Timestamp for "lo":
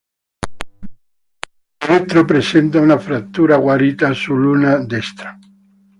0.39-0.47